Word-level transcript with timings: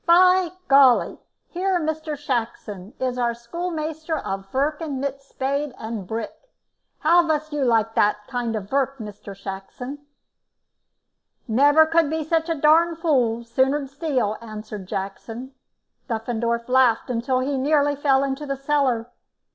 Py 0.07 0.49
golly! 0.67 1.19
Here, 1.49 1.79
Mr. 1.79 2.17
Shackson, 2.17 2.93
is 2.99 3.19
our 3.19 3.35
schoolmeister 3.35 4.15
a 4.25 4.39
vurkin 4.39 4.99
mit 4.99 5.21
spade 5.21 5.75
and 5.77 6.07
bick. 6.07 6.33
How 7.01 7.21
vas 7.27 7.53
you 7.53 7.63
like 7.63 7.93
dat 7.93 8.15
kind 8.25 8.55
of 8.55 8.63
vurk, 8.67 8.97
Mr. 8.97 9.35
Shackson?" 9.37 9.99
"Never 11.47 11.85
could 11.85 12.09
be 12.09 12.23
such 12.23 12.49
a 12.49 12.55
darned 12.55 12.97
fool; 12.97 13.43
sooner 13.43 13.85
steal," 13.85 14.37
answered 14.41 14.87
Jackson. 14.87 15.53
Duffendorf 16.09 16.67
laughed 16.67 17.11
until 17.11 17.41
he 17.41 17.55
nearly 17.55 17.95
fell 17.95 18.23
into 18.23 18.47
the 18.47 18.57
cellar. 18.57 19.07